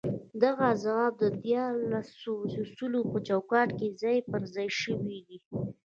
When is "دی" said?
5.27-5.37